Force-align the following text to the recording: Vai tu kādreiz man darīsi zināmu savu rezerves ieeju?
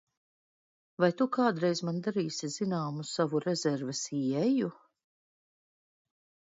Vai 1.03 1.09
tu 1.19 1.27
kādreiz 1.37 1.83
man 1.89 1.99
darīsi 2.07 2.49
zināmu 2.55 3.07
savu 3.11 3.43
rezerves 3.47 4.05
ieeju? 4.23 4.75